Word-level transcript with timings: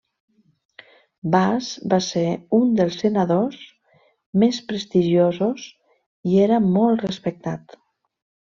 Bas 1.35 1.67
va 1.93 1.99
ser 2.05 2.23
un 2.61 2.71
dels 2.79 2.97
senadors 3.03 3.61
més 4.45 4.61
prestigiosos 4.73 5.69
i 6.33 6.41
era 6.49 6.59
molt 6.73 7.07
respectat. 7.09 7.81